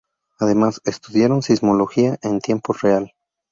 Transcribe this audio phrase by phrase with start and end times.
[0.39, 3.13] Además, estudiaron sismología en tiempo real.